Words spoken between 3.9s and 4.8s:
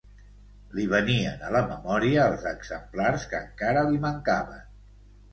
li mancaven